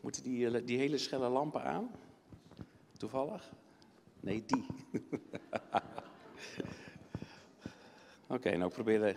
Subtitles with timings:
[0.00, 1.90] Moeten die, eh, die hele schelle lampen aan?
[2.96, 3.50] Toevallig?
[4.20, 4.66] Nee, die.
[8.26, 9.16] Oké, nou proberen.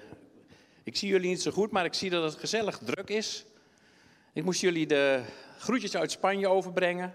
[0.83, 3.45] Ik zie jullie niet zo goed, maar ik zie dat het gezellig druk is.
[4.33, 5.23] Ik moest jullie de
[5.57, 7.13] groetjes uit Spanje overbrengen.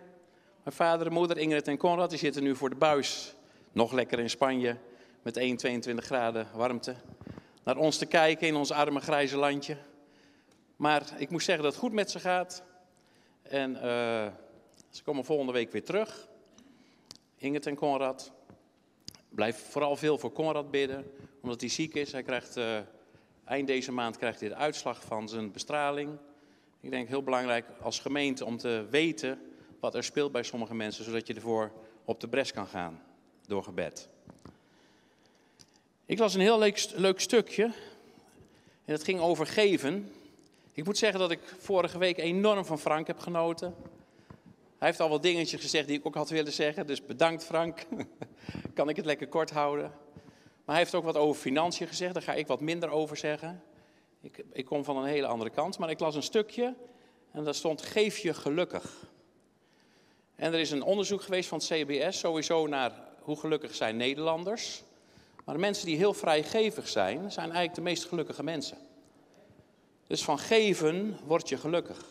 [0.62, 3.34] Mijn vader en moeder, Ingrid en Conrad, die zitten nu voor de buis.
[3.72, 4.76] Nog lekker in Spanje,
[5.22, 6.94] met 1, 22 graden warmte.
[7.64, 9.76] Naar ons te kijken in ons arme grijze landje.
[10.76, 12.62] Maar ik moet zeggen dat het goed met ze gaat.
[13.48, 13.80] En uh,
[14.90, 16.28] ze komen volgende week weer terug.
[17.36, 18.32] Ingrid en Conrad.
[19.28, 21.10] Blijf vooral veel voor Conrad bidden,
[21.42, 22.12] omdat hij ziek is.
[22.12, 22.78] Hij krijgt, uh,
[23.44, 26.18] eind deze maand krijgt hij de uitslag van zijn bestraling.
[26.80, 29.40] Ik denk heel belangrijk als gemeente om te weten
[29.80, 31.72] wat er speelt bij sommige mensen, zodat je ervoor
[32.04, 33.02] op de bres kan gaan
[33.46, 34.08] door gebed.
[36.06, 37.64] Ik las een heel leuk, leuk stukje
[38.84, 40.12] en het ging over geven.
[40.78, 43.74] Ik moet zeggen dat ik vorige week enorm van Frank heb genoten.
[44.78, 47.86] Hij heeft al wat dingetjes gezegd die ik ook had willen zeggen, dus bedankt Frank.
[48.74, 49.84] kan ik het lekker kort houden.
[50.64, 53.62] Maar hij heeft ook wat over financiën gezegd, daar ga ik wat minder over zeggen.
[54.20, 56.74] Ik, ik kom van een hele andere kant, maar ik las een stukje
[57.32, 59.10] en daar stond geef je gelukkig.
[60.34, 64.82] En er is een onderzoek geweest van het CBS sowieso naar hoe gelukkig zijn Nederlanders.
[65.44, 68.87] Maar de mensen die heel vrijgevig zijn, zijn eigenlijk de meest gelukkige mensen.
[70.08, 72.04] Dus van geven word je gelukkig.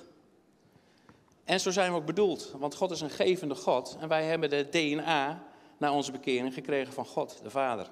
[1.43, 4.49] En zo zijn we ook bedoeld, want God is een gevende God en wij hebben
[4.49, 5.43] de DNA
[5.77, 7.87] na onze bekering gekregen van God, de Vader.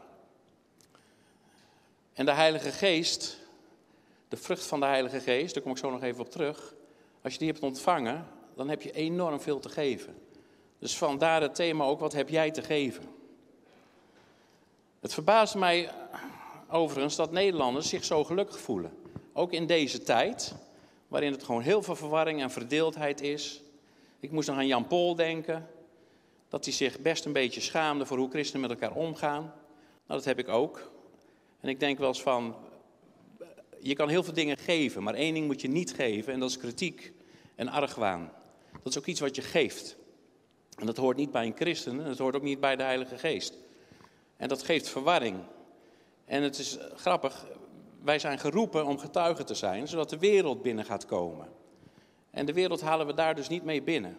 [2.13, 3.37] En de Heilige Geest,
[4.27, 6.73] de vrucht van de Heilige Geest, daar kom ik zo nog even op terug.
[7.21, 10.15] Als je die hebt ontvangen, dan heb je enorm veel te geven.
[10.79, 13.03] Dus vandaar het thema ook, wat heb jij te geven?
[14.99, 15.89] Het verbaast mij
[16.69, 19.04] overigens dat Nederlanders zich zo gelukkig voelen.
[19.37, 20.55] Ook in deze tijd,
[21.07, 23.61] waarin het gewoon heel veel verwarring en verdeeldheid is.
[24.19, 25.67] Ik moest nog aan Jan Paul denken,
[26.49, 29.41] dat hij zich best een beetje schaamde voor hoe christenen met elkaar omgaan.
[29.41, 29.53] Nou,
[30.19, 30.91] dat heb ik ook.
[31.59, 32.55] En ik denk wel eens van,
[33.79, 36.49] je kan heel veel dingen geven, maar één ding moet je niet geven en dat
[36.49, 37.13] is kritiek
[37.55, 38.31] en argwaan.
[38.71, 39.97] Dat is ook iets wat je geeft.
[40.79, 43.17] En dat hoort niet bij een christen, en dat hoort ook niet bij de Heilige
[43.17, 43.53] Geest.
[44.37, 45.37] En dat geeft verwarring.
[46.25, 47.45] En het is grappig,
[48.05, 51.47] wij zijn geroepen om getuigen te zijn, zodat de wereld binnen gaat komen.
[52.31, 54.17] En de wereld halen we daar dus niet mee binnen.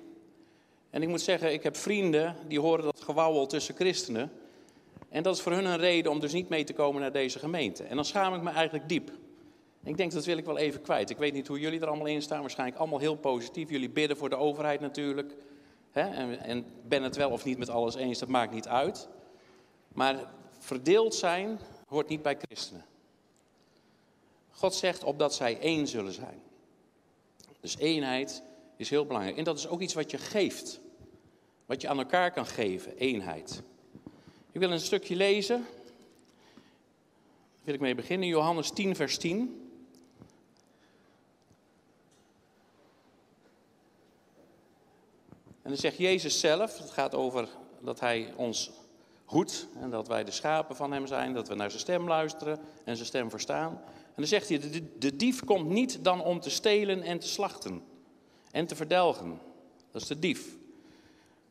[0.90, 4.32] En ik moet zeggen, ik heb vrienden die horen dat gewauwel tussen christenen.
[5.08, 7.38] En dat is voor hun een reden om dus niet mee te komen naar deze
[7.38, 7.84] gemeente.
[7.84, 9.10] En dan schaam ik me eigenlijk diep.
[9.82, 11.10] Ik denk, dat wil ik wel even kwijt.
[11.10, 12.40] Ik weet niet hoe jullie er allemaal in staan.
[12.40, 13.70] Waarschijnlijk allemaal heel positief.
[13.70, 15.34] Jullie bidden voor de overheid natuurlijk.
[15.92, 19.08] En, en ben het wel of niet met alles eens, dat maakt niet uit.
[19.88, 20.16] Maar
[20.58, 22.84] verdeeld zijn hoort niet bij christenen.
[24.56, 26.42] God zegt opdat zij één zullen zijn.
[27.60, 28.42] Dus eenheid
[28.76, 29.36] is heel belangrijk.
[29.36, 30.80] En dat is ook iets wat je geeft.
[31.66, 33.62] Wat je aan elkaar kan geven, eenheid.
[34.52, 35.66] Ik wil een stukje lezen.
[36.54, 38.28] Daar wil ik mee beginnen.
[38.28, 39.70] Johannes 10, vers 10.
[45.62, 47.48] En dan zegt Jezus zelf, het gaat over
[47.80, 48.70] dat hij ons
[49.24, 52.58] hoedt en dat wij de schapen van hem zijn, dat we naar zijn stem luisteren
[52.84, 53.82] en zijn stem verstaan.
[54.16, 57.26] En dan zegt hij, de, de dief komt niet dan om te stelen en te
[57.26, 57.82] slachten
[58.50, 59.40] en te verdelgen.
[59.90, 60.56] Dat is de dief.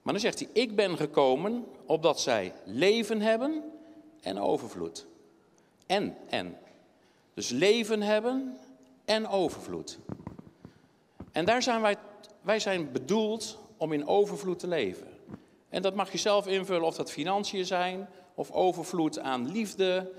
[0.01, 3.63] Maar dan zegt hij, ik ben gekomen opdat zij leven hebben
[4.21, 5.05] en overvloed.
[5.85, 6.57] En, en.
[7.33, 8.57] Dus leven hebben
[9.05, 9.99] en overvloed.
[11.31, 11.95] En daar zijn wij,
[12.41, 15.07] wij zijn bedoeld om in overvloed te leven.
[15.69, 20.11] En dat mag je zelf invullen of dat financiën zijn, of overvloed aan liefde,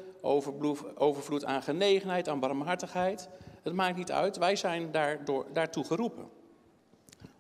[0.97, 3.28] overvloed aan genegenheid, aan barmhartigheid.
[3.62, 6.28] Het maakt niet uit, wij zijn daardoor, daartoe geroepen.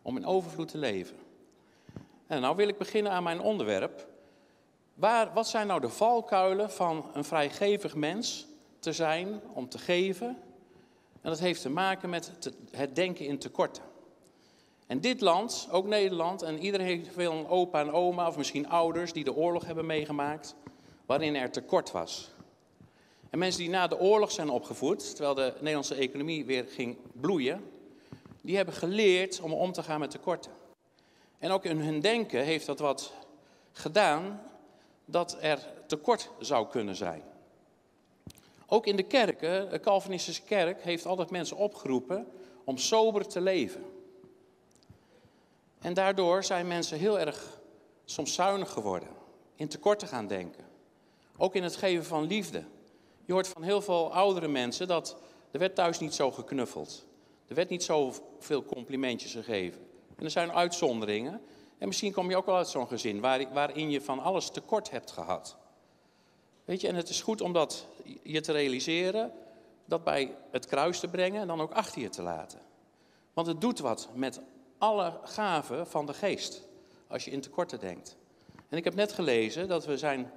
[0.02, 1.16] Om in overvloed te leven.
[2.26, 4.08] En nou wil ik beginnen aan mijn onderwerp.
[4.94, 8.46] Waar, wat zijn nou de valkuilen van een vrijgevig mens
[8.78, 10.28] te zijn, om te geven?
[11.20, 12.32] En dat heeft te maken met
[12.70, 13.82] het denken in tekorten.
[14.86, 18.68] En dit land, ook Nederland, en iedereen heeft veel een opa en oma, of misschien
[18.68, 20.54] ouders die de oorlog hebben meegemaakt,
[21.06, 22.34] waarin er tekort was.
[23.30, 27.70] En mensen die na de oorlog zijn opgevoed, terwijl de Nederlandse economie weer ging bloeien,
[28.42, 30.52] die hebben geleerd om om te gaan met tekorten.
[31.38, 33.12] En ook in hun denken heeft dat wat
[33.72, 34.42] gedaan
[35.04, 37.22] dat er tekort zou kunnen zijn.
[38.66, 42.26] Ook in de kerken, de Calvinistische kerk heeft altijd mensen opgeroepen
[42.64, 43.84] om sober te leven.
[45.80, 47.60] En daardoor zijn mensen heel erg
[48.04, 49.08] soms zuinig geworden,
[49.54, 50.64] in tekorten gaan denken.
[51.36, 52.64] Ook in het geven van liefde.
[53.26, 55.16] Je hoort van heel veel oudere mensen dat
[55.50, 57.06] er werd thuis niet zo geknuffeld.
[57.48, 59.80] Er werd niet zoveel complimentjes gegeven.
[60.16, 61.40] En er zijn uitzonderingen.
[61.78, 63.20] En misschien kom je ook wel uit zo'n gezin
[63.52, 65.56] waarin je van alles tekort hebt gehad.
[66.64, 67.86] Weet je, en het is goed om dat
[68.22, 69.32] je te realiseren,
[69.84, 72.60] dat bij het kruis te brengen en dan ook achter je te laten.
[73.32, 74.40] Want het doet wat met
[74.78, 76.62] alle gaven van de geest,
[77.06, 78.16] als je in tekorten denkt.
[78.68, 80.32] En ik heb net gelezen dat we zijn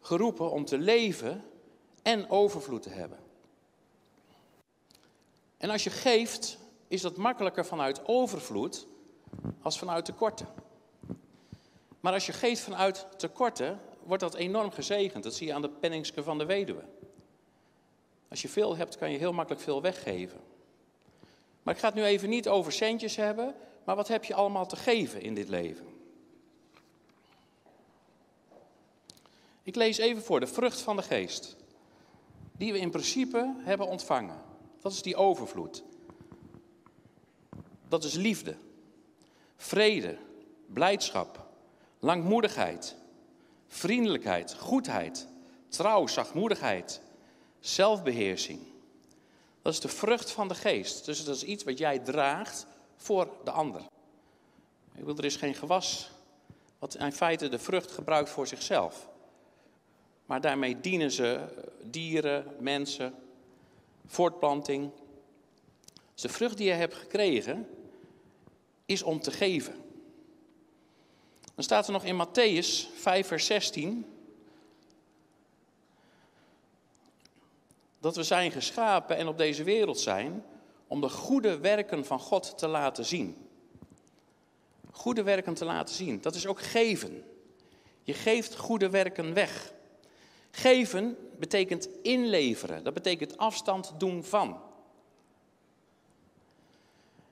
[0.00, 1.44] geroepen om te leven
[2.02, 3.18] en overvloed te hebben.
[5.56, 6.58] En als je geeft,
[6.88, 8.86] is dat makkelijker vanuit overvloed
[9.62, 10.48] als vanuit tekorten.
[12.00, 15.24] Maar als je geeft vanuit tekorten, wordt dat enorm gezegend.
[15.24, 16.84] Dat zie je aan de penningske van de weduwe.
[18.28, 20.40] Als je veel hebt, kan je heel makkelijk veel weggeven.
[21.62, 23.54] Maar ik ga het nu even niet over centjes hebben,
[23.84, 25.86] maar wat heb je allemaal te geven in dit leven?
[29.62, 31.56] Ik lees even voor de vrucht van de geest,
[32.60, 34.40] die we in principe hebben ontvangen.
[34.80, 35.82] Dat is die overvloed.
[37.88, 38.56] Dat is liefde,
[39.56, 40.18] vrede,
[40.66, 41.46] blijdschap,
[41.98, 42.96] langmoedigheid,
[43.66, 45.26] vriendelijkheid, goedheid,
[45.68, 47.00] trouw, zachtmoedigheid,
[47.60, 48.60] zelfbeheersing.
[49.62, 51.04] Dat is de vrucht van de geest.
[51.04, 52.66] Dus dat is iets wat jij draagt
[52.96, 53.80] voor de ander.
[54.94, 56.10] Ik wil, er is geen gewas
[56.78, 59.09] wat in feite de vrucht gebruikt voor zichzelf.
[60.30, 61.40] Maar daarmee dienen ze
[61.82, 63.14] dieren, mensen,
[64.06, 64.90] voortplanting.
[66.12, 67.68] Dus de vrucht die je hebt gekregen
[68.86, 69.74] is om te geven.
[71.54, 74.06] Dan staat er nog in Matthäus 5, vers 16.
[78.00, 80.44] Dat we zijn geschapen en op deze wereld zijn
[80.86, 83.48] om de goede werken van God te laten zien.
[84.90, 87.24] Goede werken te laten zien, dat is ook geven.
[88.02, 89.78] Je geeft goede werken weg.
[90.50, 94.60] Geven betekent inleveren, dat betekent afstand doen van.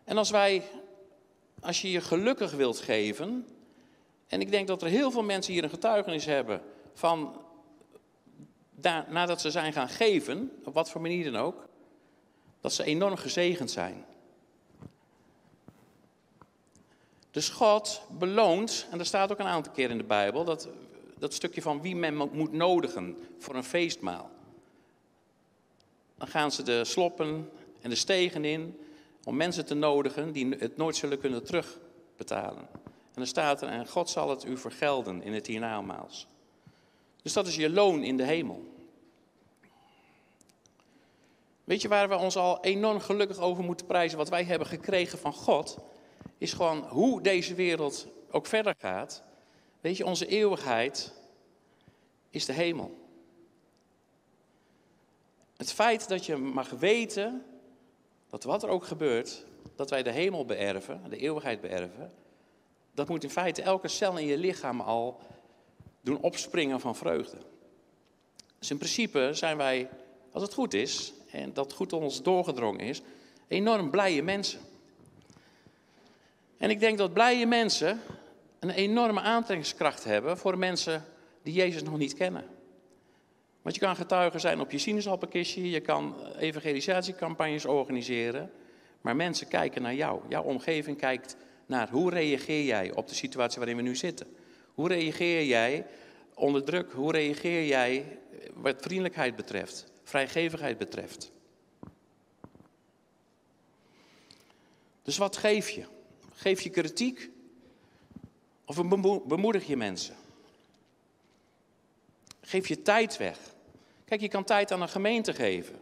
[0.05, 0.63] En als wij,
[1.61, 3.47] als je je gelukkig wilt geven,
[4.27, 6.63] en ik denk dat er heel veel mensen hier een getuigenis hebben
[6.95, 7.41] van
[9.09, 11.69] nadat ze zijn gaan geven, op wat voor manier dan ook,
[12.61, 14.05] dat ze enorm gezegend zijn.
[17.31, 20.69] Dus God beloont, en er staat ook een aantal keer in de Bijbel, dat,
[21.19, 24.31] dat stukje van wie men moet nodigen voor een feestmaal.
[26.17, 27.51] Dan gaan ze de sloppen
[27.81, 28.79] en de stegen in
[29.25, 32.69] om mensen te nodigen die het nooit zullen kunnen terugbetalen.
[32.85, 36.27] En dan staat er, en God zal het u vergelden in het hiernamaals.
[37.23, 38.77] Dus dat is je loon in de hemel.
[41.65, 44.19] Weet je waar we ons al enorm gelukkig over moeten prijzen?
[44.19, 45.79] Wat wij hebben gekregen van God,
[46.39, 49.23] is gewoon hoe deze wereld ook verder gaat.
[49.81, 51.13] Weet je, onze eeuwigheid
[52.31, 52.97] is de hemel.
[55.57, 57.45] Het feit dat je mag weten
[58.29, 59.45] dat wat er ook gebeurt,
[59.77, 62.13] dat wij de hemel beërven, de eeuwigheid beërven,
[62.95, 65.21] dat moet in feite elke cel in je lichaam al
[66.01, 67.37] doen opspringen van vreugde.
[68.59, 69.89] Dus in principe zijn wij,
[70.33, 73.03] als het goed is, en dat goed ons doorgedrongen is,
[73.49, 74.61] enorm blije mensen.
[76.57, 78.01] En ik denk dat blije mensen
[78.59, 81.05] een enorme aantrekkingskracht hebben voor mensen
[81.43, 82.45] die Jezus nog niet kennen.
[83.63, 88.51] Want je kan getuige zijn op je sinaasappelkistje, je kan evangelisatiecampagnes organiseren,
[89.01, 90.21] maar mensen kijken naar jou.
[90.29, 94.27] Jouw omgeving kijkt naar hoe reageer jij op de situatie waarin we nu zitten.
[94.75, 95.87] Hoe reageer jij
[96.35, 96.93] onder druk?
[96.93, 98.19] Hoe reageer jij
[98.55, 101.33] wat vriendelijkheid betreft, vrijgevigheid betreft?
[105.03, 105.85] Dus wat geef je?
[106.33, 107.31] Geef je kritiek
[108.69, 108.89] of
[109.27, 110.15] bemoedig je mensen?
[112.41, 113.39] Geef je tijd weg?
[114.05, 115.81] Kijk, je kan tijd aan een gemeente geven.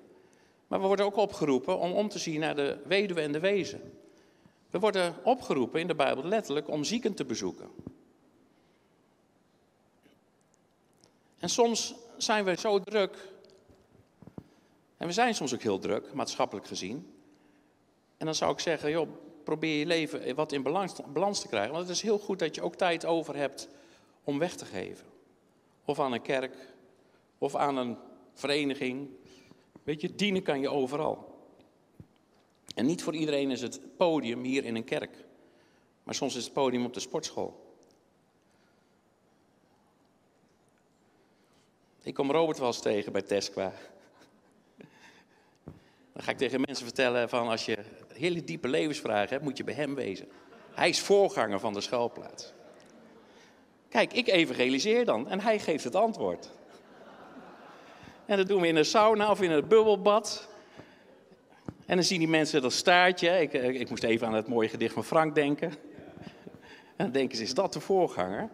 [0.66, 3.98] Maar we worden ook opgeroepen om om te zien naar de weduwe en de wezen.
[4.70, 7.70] We worden opgeroepen in de Bijbel letterlijk om zieken te bezoeken.
[11.38, 13.16] En soms zijn we zo druk,
[14.96, 17.14] en we zijn soms ook heel druk, maatschappelijk gezien.
[18.16, 19.08] En dan zou ik zeggen, joh,
[19.46, 21.72] probeer je leven wat in balans, balans te krijgen.
[21.72, 23.68] Want het is heel goed dat je ook tijd over hebt
[24.24, 25.06] om weg te geven.
[25.84, 26.54] Of aan een kerk,
[27.38, 27.96] of aan een
[28.34, 29.08] vereniging.
[29.82, 31.34] Weet je, dienen kan je overal.
[32.74, 35.24] En niet voor iedereen is het podium hier in een kerk.
[36.02, 37.74] Maar soms is het podium op de sportschool.
[42.02, 43.72] Ik kom Robert wel eens tegen bij Tesqua.
[46.16, 47.78] Dan ga ik tegen mensen vertellen van als je
[48.14, 50.28] hele diepe levensvragen hebt, moet je bij hem wezen.
[50.74, 52.52] Hij is voorganger van de schoolplaats.
[53.88, 56.50] Kijk, ik evangeliseer dan en hij geeft het antwoord.
[58.26, 60.48] En dat doen we in een sauna of in een bubbelbad.
[61.86, 63.40] En dan zien die mensen dat staartje.
[63.40, 65.68] Ik, eh, ik moest even aan het mooie gedicht van Frank denken.
[66.96, 68.48] En dan denken ze, is dat de voorganger?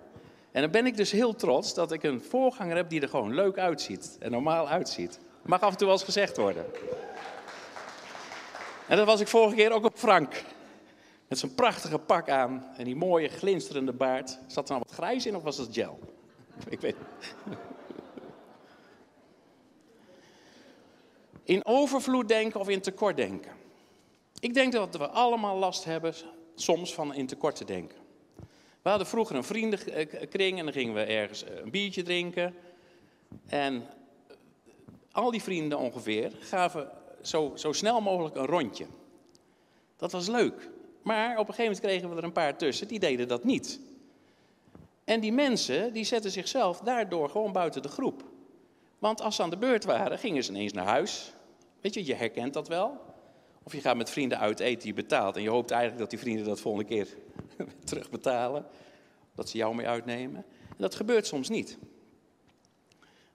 [0.52, 3.35] En dan ben ik dus heel trots dat ik een voorganger heb die er gewoon
[3.35, 5.21] leuk uitziet en normaal uitziet.
[5.42, 6.64] Mag af en toe wel eens gezegd worden.
[8.89, 10.45] En dat was ik vorige keer ook op Frank.
[11.29, 14.39] Met zijn prachtige pak aan en die mooie glinsterende baard.
[14.47, 15.99] Zat er nou wat grijs in of was dat gel?
[16.69, 16.97] Ik weet
[21.45, 23.53] In overvloed denken of in tekort denken.
[24.41, 26.15] Ik denk dat we allemaal last hebben
[26.55, 27.99] soms van in tekort te denken.
[28.83, 32.55] We hadden vroeger een vriendenkring en dan gingen we ergens een biertje drinken.
[33.47, 33.87] En
[35.12, 36.91] al die vrienden ongeveer gaven
[37.23, 38.87] zo, zo snel mogelijk een rondje.
[39.97, 40.71] Dat was leuk.
[41.02, 43.81] Maar op een gegeven moment kregen we er een paar tussen, die deden dat niet.
[45.05, 48.25] En die mensen, die zetten zichzelf daardoor gewoon buiten de groep.
[48.99, 51.33] Want als ze aan de beurt waren, gingen ze ineens naar huis.
[51.81, 53.00] Weet je, je herkent dat wel.
[53.62, 55.37] Of je gaat met vrienden uit eten, je betaalt.
[55.37, 57.09] En je hoopt eigenlijk dat die vrienden dat volgende keer
[57.85, 58.67] terugbetalen.
[59.35, 60.45] Dat ze jou mee uitnemen.
[60.69, 61.79] En dat gebeurt soms niet.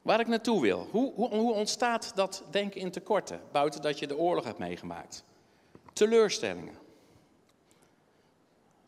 [0.07, 0.87] Waar ik naartoe wil.
[0.91, 3.41] Hoe, hoe, hoe ontstaat dat denken in tekorten?
[3.51, 5.23] Buiten dat je de oorlog hebt meegemaakt.
[5.93, 6.77] Teleurstellingen.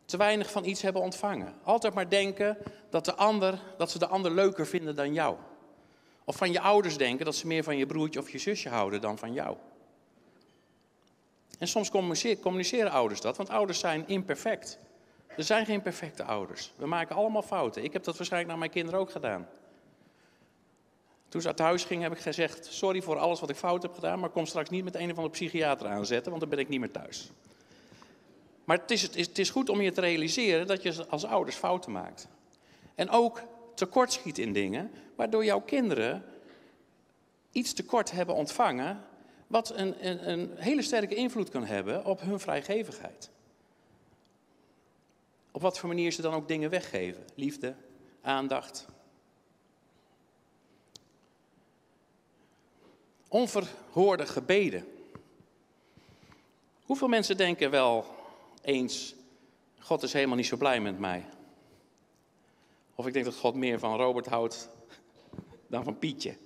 [0.05, 1.55] Te weinig van iets hebben ontvangen.
[1.63, 2.57] Altijd maar denken
[2.89, 5.35] dat, de ander, dat ze de ander leuker vinden dan jou.
[6.23, 9.01] Of van je ouders denken dat ze meer van je broertje of je zusje houden
[9.01, 9.57] dan van jou.
[11.57, 11.89] En soms
[12.41, 14.79] communiceren ouders dat, want ouders zijn imperfect.
[15.27, 16.73] Er zijn geen perfecte ouders.
[16.75, 17.83] We maken allemaal fouten.
[17.83, 19.47] Ik heb dat waarschijnlijk naar mijn kinderen ook gedaan.
[21.29, 23.93] Toen ze uit huis gingen heb ik gezegd, sorry voor alles wat ik fout heb
[23.93, 26.69] gedaan, maar kom straks niet met een of andere psychiater aanzetten, want dan ben ik
[26.69, 27.31] niet meer thuis.
[28.63, 31.25] Maar het is, het is, het is goed om je te realiseren dat je als
[31.25, 32.27] ouders fouten maakt.
[32.95, 33.41] En ook
[33.75, 36.23] tekortschiet in dingen, waardoor jouw kinderen
[37.51, 39.03] iets tekort hebben ontvangen,
[39.47, 43.29] wat een, een, een hele sterke invloed kan hebben op hun vrijgevigheid.
[45.51, 47.23] Op wat voor manier ze dan ook dingen weggeven.
[47.35, 47.75] Liefde,
[48.21, 48.87] aandacht.
[53.29, 54.87] Onverhoorde gebeden.
[56.83, 58.05] Hoeveel mensen denken wel
[58.61, 59.15] eens,
[59.79, 61.25] God is helemaal niet zo blij met mij.
[62.95, 64.69] Of ik denk dat God meer van Robert houdt
[65.67, 66.37] dan van Pietje.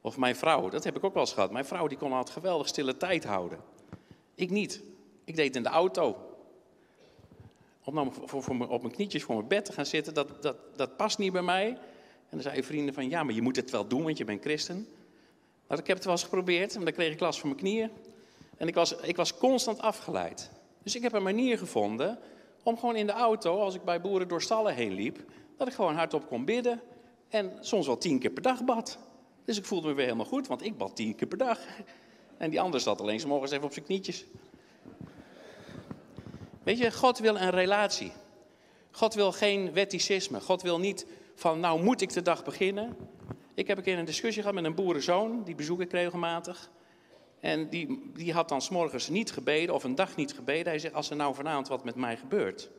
[0.00, 1.50] Of mijn vrouw, dat heb ik ook wel eens gehad.
[1.50, 3.58] Mijn vrouw die kon altijd geweldig stille tijd houden.
[4.34, 4.82] Ik niet.
[5.24, 6.16] Ik deed in de auto.
[7.84, 11.18] Om voor, op mijn knietjes voor mijn bed te gaan zitten, dat, dat, dat past
[11.18, 11.78] niet bij mij.
[12.28, 14.42] En dan zeiden vrienden van, ja, maar je moet het wel doen, want je bent
[14.42, 14.88] christen.
[15.66, 17.90] Maar ik heb het wel eens geprobeerd en dan kreeg ik last van mijn knieën.
[18.56, 20.50] En ik was, ik was constant afgeleid.
[20.82, 22.18] Dus ik heb een manier gevonden
[22.62, 25.24] om gewoon in de auto, als ik bij boeren door stallen heen liep,
[25.56, 26.80] dat ik gewoon hardop kon bidden.
[27.28, 28.98] En soms wel tien keer per dag bad.
[29.44, 31.60] Dus ik voelde me weer helemaal goed, want ik bad tien keer per dag.
[32.36, 34.24] En die ander zat alleen morgens even op zijn knietjes.
[36.62, 38.12] Weet je, God wil een relatie.
[38.90, 40.40] God wil geen wetticisme.
[40.40, 42.96] God wil niet van, nou moet ik de dag beginnen.
[43.54, 46.70] Ik heb een keer een discussie gehad met een boerenzoon, die bezoek ik regelmatig.
[47.40, 50.66] En die, die had dan s'morgens niet gebeden of een dag niet gebeden.
[50.66, 52.70] Hij zegt, als er nou vanavond wat met mij gebeurt,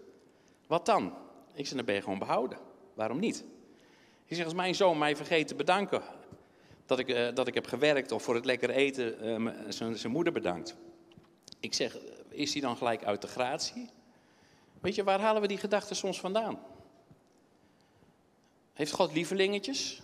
[0.67, 1.13] wat dan?
[1.53, 2.57] Ik zeg, dan ben je gewoon behouden.
[2.93, 3.43] Waarom niet?
[4.25, 6.01] Hij zegt, als mijn zoon mij vergeet te bedanken
[6.85, 10.33] dat ik, uh, dat ik heb gewerkt of voor het lekkere eten uh, zijn moeder
[10.33, 10.75] bedankt.
[11.59, 11.97] Ik zeg,
[12.29, 13.89] is hij dan gelijk uit de gratie?
[14.81, 16.59] Weet je, waar halen we die gedachten soms vandaan?
[18.77, 20.01] Heeft God lievelingetjes?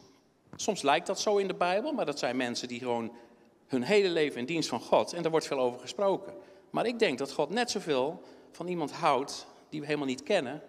[0.56, 3.12] Soms lijkt dat zo in de Bijbel, maar dat zijn mensen die gewoon
[3.68, 5.14] hun hele leven in dienst van God.
[5.14, 6.34] En daar wordt veel over gesproken.
[6.70, 10.62] Maar ik denk dat God net zoveel van iemand houdt die we helemaal niet kennen.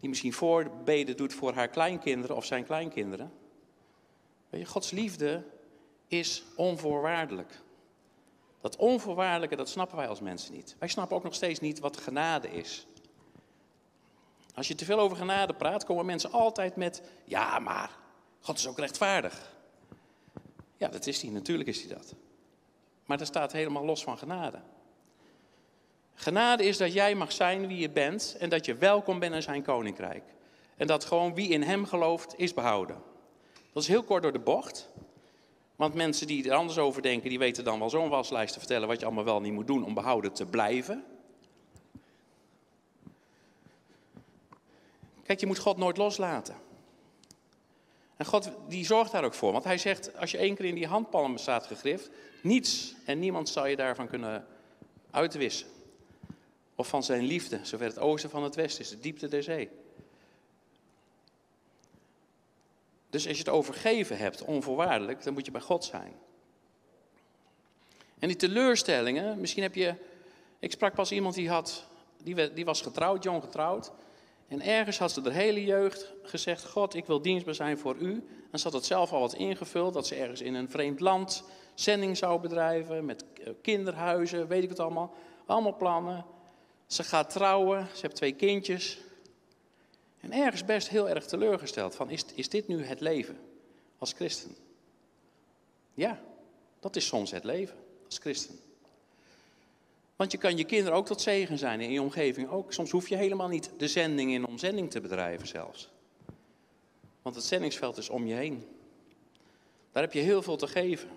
[0.00, 3.32] Die misschien voorbeden doet voor haar kleinkinderen of zijn kleinkinderen.
[4.48, 5.44] Weet je, Gods liefde
[6.08, 7.60] is onvoorwaardelijk.
[8.60, 10.76] Dat onvoorwaardelijke, dat snappen wij als mensen niet.
[10.78, 12.86] Wij snappen ook nog steeds niet wat genade is.
[14.54, 17.90] Als je te veel over genade praat, komen mensen altijd met: ja, maar
[18.40, 19.52] God is ook rechtvaardig.
[20.76, 22.14] Ja, dat is hij, natuurlijk is hij dat.
[23.06, 24.60] Maar dat staat helemaal los van genade.
[26.14, 29.42] Genade is dat jij mag zijn wie je bent en dat je welkom bent in
[29.42, 30.24] zijn koninkrijk.
[30.76, 33.02] En dat gewoon wie in hem gelooft is behouden.
[33.72, 34.88] Dat is heel kort door de bocht.
[35.76, 38.88] Want mensen die er anders over denken, die weten dan wel zo'n waslijst te vertellen
[38.88, 41.04] wat je allemaal wel niet moet doen om behouden te blijven.
[45.30, 46.56] Kijk, je moet God nooit loslaten.
[48.16, 49.52] En God die zorgt daar ook voor.
[49.52, 52.10] Want hij zegt, als je één keer in die handpalm staat gegrift,
[52.42, 54.46] niets en niemand zal je daarvan kunnen
[55.10, 55.68] uitwissen.
[56.74, 59.68] Of van zijn liefde, zover het oosten van het westen is, de diepte der zee.
[63.10, 66.12] Dus als je het overgeven hebt, onvoorwaardelijk, dan moet je bij God zijn.
[68.18, 69.94] En die teleurstellingen, misschien heb je.
[70.58, 71.84] Ik sprak pas iemand die had
[72.22, 73.92] die, die was getrouwd, jong getrouwd.
[74.50, 78.26] En ergens had ze de hele jeugd gezegd: God, ik wil dienstbaar zijn voor u.
[78.50, 81.44] En ze had het zelf al wat ingevuld, dat ze ergens in een vreemd land
[81.74, 83.04] zending zou bedrijven.
[83.04, 85.14] Met eh, kinderhuizen, weet ik het allemaal.
[85.46, 86.24] Allemaal plannen.
[86.86, 89.00] Ze gaat trouwen, ze heeft twee kindjes.
[90.20, 93.38] En ergens best heel erg teleurgesteld van, is, is dit nu het leven
[93.98, 94.56] als christen?
[95.94, 96.20] Ja,
[96.80, 97.76] dat is soms het leven
[98.06, 98.58] als christen.
[100.20, 102.72] Want je kan je kinderen ook tot zegen zijn in je omgeving ook.
[102.72, 105.90] Soms hoef je helemaal niet de zending in omzending te bedrijven zelfs.
[107.22, 108.66] Want het zendingsveld is om je heen.
[109.92, 111.08] Daar heb je heel veel te geven.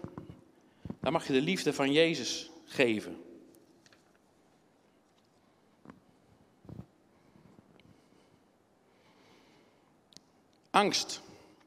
[1.00, 3.24] Daar mag je de liefde van Jezus geven.
[10.70, 11.22] Angst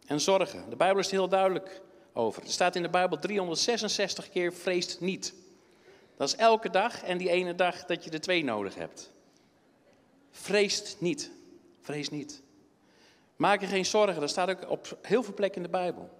[0.07, 0.71] en zorgen.
[0.71, 1.81] De Bijbel is er heel duidelijk
[2.13, 2.43] over.
[2.43, 5.35] Er staat in de Bijbel 366 keer vreest niet.
[6.17, 9.13] Dat is elke dag en die ene dag dat je er twee nodig hebt.
[10.31, 11.31] Vreest niet.
[11.81, 12.43] Vrees niet.
[13.37, 14.21] Maak je geen zorgen.
[14.21, 16.11] Dat staat ook op heel veel plekken in de Bijbel.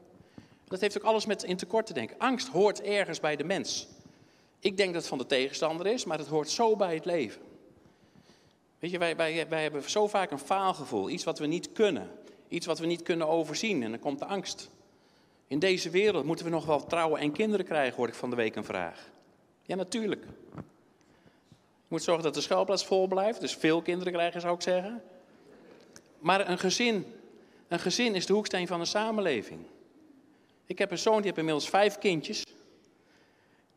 [0.65, 2.19] Dat heeft ook alles met in tekort te denken.
[2.19, 3.89] Angst hoort ergens bij de mens.
[4.61, 7.43] Ik denk dat het van de tegenstander is, maar het hoort zo bij het leven.
[8.79, 11.11] Weet je, wij, wij, wij hebben zo vaak een faalgevoel.
[11.11, 12.11] Iets wat we niet kunnen.
[12.49, 13.83] Iets wat we niet kunnen overzien.
[13.83, 14.71] En dan komt de angst.
[15.47, 18.37] In deze wereld moeten we nog wel trouwen en kinderen krijgen, hoor ik van de
[18.37, 19.11] week een vraag.
[19.67, 20.25] Ja, natuurlijk.
[20.55, 23.41] Je moet zorgen dat de schuilplaats vol blijft.
[23.41, 25.03] Dus veel kinderen krijgen, zou ik zeggen.
[26.19, 27.07] Maar een gezin,
[27.69, 29.61] een gezin is de hoeksteen van een samenleving.
[30.67, 32.45] Ik heb een zoon die heeft inmiddels vijf kindjes.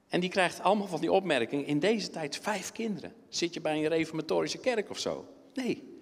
[0.09, 1.67] En die krijgt allemaal van die opmerking.
[1.67, 3.13] In deze tijd vijf kinderen.
[3.29, 5.25] Zit je bij een reformatorische kerk of zo?
[5.53, 5.97] Nee.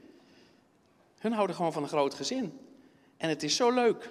[1.17, 2.59] Hun houden gewoon van een groot gezin.
[3.17, 4.09] En het is zo leuk.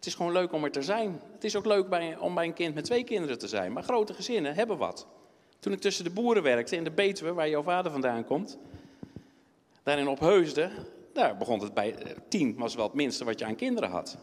[0.00, 1.20] Het is gewoon leuk om er te zijn.
[1.32, 3.72] Het is ook leuk bij, om bij een kind met twee kinderen te zijn.
[3.72, 5.06] Maar grote gezinnen hebben wat.
[5.58, 8.58] Toen ik tussen de boeren werkte in de Betuwe, waar jouw vader vandaan komt,
[9.82, 10.70] daarin op Heusden,
[11.12, 14.18] daar begon het bij eh, tien, was wel het minste wat je aan kinderen had.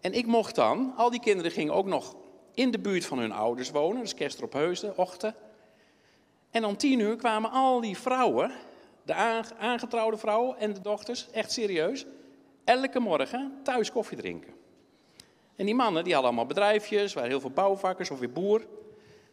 [0.00, 2.16] En ik mocht dan, al die kinderen gingen ook nog
[2.54, 5.34] in de buurt van hun ouders wonen, dus Kester op Heusden, ochtend.
[6.50, 8.52] En om tien uur kwamen al die vrouwen,
[9.02, 9.14] de
[9.58, 12.06] aangetrouwde vrouwen en de dochters, echt serieus,
[12.66, 14.52] elke morgen thuis koffie drinken.
[15.56, 18.60] En die mannen die hadden allemaal bedrijfjes, waren heel veel bouwvakkers of weer boer.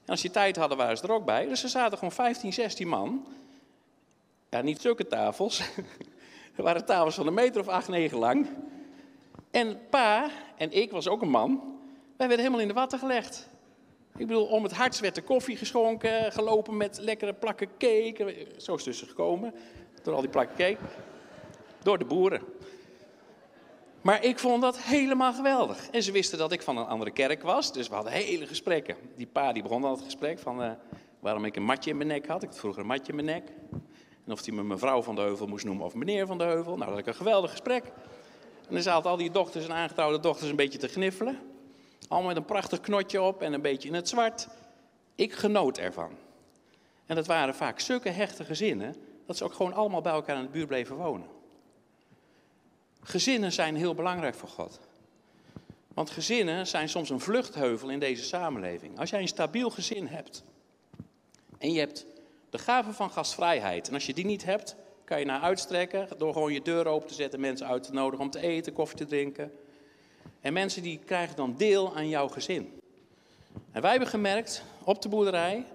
[0.06, 1.48] En als die tijd hadden, waren ze er ook bij.
[1.48, 3.26] Dus ze zaten gewoon 15, 16 man.
[4.50, 5.60] Ja, niet zulke tafels.
[6.56, 8.48] er waren tafels van een meter of 8, 9 lang.
[9.52, 11.80] En pa en ik, was ook een man,
[12.18, 13.50] wij werden helemaal in de watten gelegd.
[14.18, 18.48] Ik bedoel, om het hardst werd koffie geschonken, gelopen met lekkere plakken cake.
[18.58, 19.54] Zo is het dus gekomen,
[20.04, 20.78] door al die plakken cake.
[21.84, 22.42] Door de boeren.
[24.04, 25.90] Maar ik vond dat helemaal geweldig.
[25.90, 28.96] En ze wisten dat ik van een andere kerk was, dus we hadden hele gesprekken.
[29.16, 30.72] Die pa die begon dan het gesprek van uh,
[31.20, 32.44] waarom ik een matje in mijn nek had.
[32.44, 33.52] Ik had vroeger een matje in mijn nek.
[34.26, 36.78] En of hij me mevrouw van de Heuvel moest noemen of meneer van de Heuvel.
[36.78, 37.84] Nou, dat ik een geweldig gesprek.
[38.68, 41.40] En dan zaten al die dochters en aangetrouwde dochters een beetje te gniffelen.
[42.08, 44.48] Allemaal met een prachtig knotje op en een beetje in het zwart.
[45.16, 46.12] Ik genoot ervan.
[47.06, 50.44] En dat waren vaak zulke hechte gezinnen, dat ze ook gewoon allemaal bij elkaar in
[50.44, 51.28] de buurt bleven wonen.
[53.04, 54.80] Gezinnen zijn heel belangrijk voor God.
[55.94, 59.00] Want gezinnen zijn soms een vluchtheuvel in deze samenleving.
[59.00, 60.44] Als jij een stabiel gezin hebt
[61.58, 62.06] en je hebt
[62.50, 66.34] de gave van gastvrijheid, en als je die niet hebt, kan je naar uitstrekken door
[66.34, 69.06] gewoon je deur open te zetten, mensen uit te nodigen om te eten, koffie te
[69.06, 69.52] drinken.
[70.42, 72.82] En mensen die krijgen dan deel aan jouw gezin.
[73.72, 75.66] En wij hebben gemerkt op de boerderij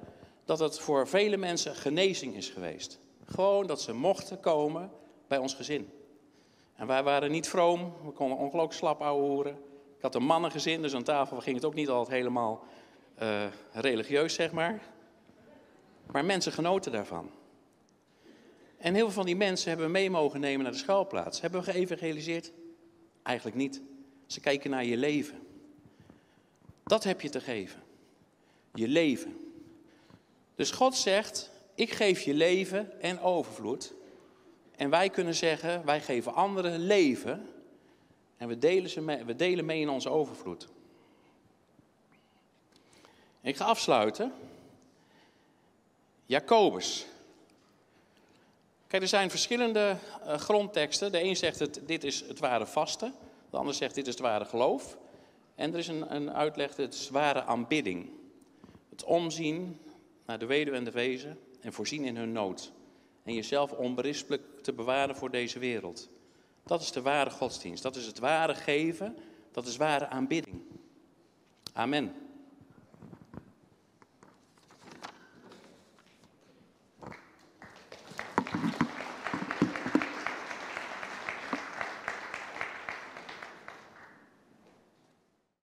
[0.45, 2.99] dat het voor vele mensen genezing is geweest.
[3.25, 4.91] Gewoon dat ze mochten komen
[5.27, 5.91] bij ons gezin.
[6.79, 9.53] En wij waren niet vroom, we konden ongelooflijk slap horen.
[9.97, 12.65] Ik had een mannengezin, dus aan tafel ging het ook niet altijd helemaal
[13.23, 14.83] uh, religieus, zeg maar.
[16.11, 17.31] Maar mensen genoten daarvan.
[18.77, 21.41] En heel veel van die mensen hebben we mee mogen nemen naar de schuilplaats.
[21.41, 22.53] Hebben we geëvangeliseerd?
[23.23, 23.83] Eigenlijk niet.
[24.27, 25.39] Ze kijken naar je leven.
[26.85, 27.83] Dat heb je te geven.
[28.75, 29.51] Je leven.
[30.55, 33.95] Dus God zegt, ik geef je leven en overvloed.
[34.79, 37.49] En wij kunnen zeggen, wij geven anderen leven
[38.37, 40.69] en we delen, ze mee, we delen mee in onze overvloed.
[43.41, 44.33] Ik ga afsluiten.
[46.27, 47.07] Jacobus.
[48.87, 51.13] Kijk, er zijn verschillende uh, grondteksten.
[51.13, 53.13] De een zegt het, dit is het ware vaste.
[53.51, 54.97] De ander zegt dit is het ware geloof.
[55.55, 58.11] En er is een, een uitleg, het zware aanbidding.
[58.91, 59.81] Het omzien
[60.27, 62.73] naar de weduwe en de wezen en voorzien in hun nood
[63.29, 66.09] en jezelf onberispelijk te bewaren voor deze wereld.
[66.65, 67.83] Dat is de ware godsdienst.
[67.83, 69.17] Dat is het ware geven.
[69.53, 70.63] Dat is ware aanbidding.
[71.73, 72.15] Amen.